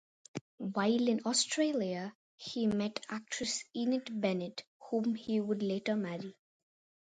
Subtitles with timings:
[0.57, 6.35] While in Australia, he met actress Enid Bennett, whom he would later marry.